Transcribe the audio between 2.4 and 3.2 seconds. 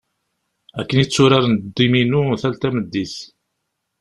tal tameddit.